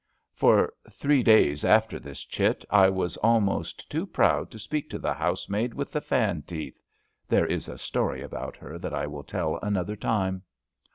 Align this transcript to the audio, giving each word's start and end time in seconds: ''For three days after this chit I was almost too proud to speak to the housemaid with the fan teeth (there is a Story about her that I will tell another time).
''For 0.33 0.73
three 0.89 1.21
days 1.21 1.63
after 1.63 1.99
this 1.99 2.23
chit 2.25 2.65
I 2.71 2.89
was 2.89 3.17
almost 3.17 3.87
too 3.87 4.07
proud 4.07 4.49
to 4.49 4.57
speak 4.57 4.89
to 4.89 4.97
the 4.97 5.13
housemaid 5.13 5.75
with 5.75 5.91
the 5.91 6.01
fan 6.01 6.41
teeth 6.41 6.81
(there 7.27 7.45
is 7.45 7.69
a 7.69 7.77
Story 7.77 8.23
about 8.23 8.55
her 8.57 8.79
that 8.79 8.95
I 8.95 9.05
will 9.05 9.23
tell 9.23 9.59
another 9.61 9.95
time). 9.95 10.41